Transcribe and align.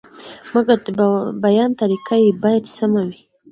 مګر 0.53 0.77
د 0.99 0.99
بیان 1.43 1.71
طریقه 1.81 2.15
یې 2.23 2.29
باید 2.43 2.63
سمه 2.77 3.01
وي. 3.09 3.21